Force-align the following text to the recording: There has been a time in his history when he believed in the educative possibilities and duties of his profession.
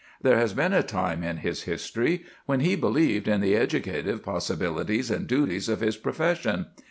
There 0.19 0.39
has 0.39 0.53
been 0.55 0.73
a 0.73 0.81
time 0.81 1.21
in 1.23 1.37
his 1.37 1.61
history 1.61 2.23
when 2.47 2.61
he 2.61 2.75
believed 2.75 3.27
in 3.27 3.39
the 3.39 3.55
educative 3.55 4.23
possibilities 4.23 5.11
and 5.11 5.27
duties 5.27 5.69
of 5.69 5.79
his 5.81 5.95
profession. 5.95 6.65